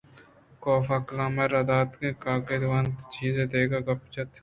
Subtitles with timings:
[0.63, 4.29] کاف ءَ کلام ءِ راہ داتگیں کاگد ونت ءُچیزے دگہ گپ جت